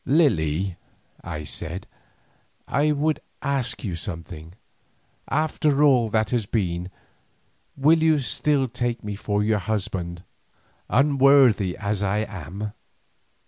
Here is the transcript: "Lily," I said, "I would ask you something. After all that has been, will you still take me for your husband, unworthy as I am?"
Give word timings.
"Lily," 0.03 0.77
I 1.23 1.43
said, 1.43 1.85
"I 2.67 2.91
would 2.91 3.19
ask 3.43 3.83
you 3.83 3.95
something. 3.95 4.53
After 5.29 5.83
all 5.83 6.09
that 6.09 6.31
has 6.31 6.47
been, 6.47 6.89
will 7.77 8.01
you 8.01 8.17
still 8.17 8.67
take 8.67 9.03
me 9.03 9.15
for 9.15 9.43
your 9.43 9.59
husband, 9.59 10.23
unworthy 10.89 11.77
as 11.77 12.01
I 12.01 12.23
am?" 12.27 12.73